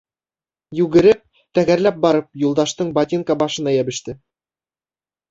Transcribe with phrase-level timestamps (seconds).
[0.77, 1.19] Йүгереп,
[1.57, 4.15] тәгәрләп барып, Юлдаштың ботинка башына йәбеште.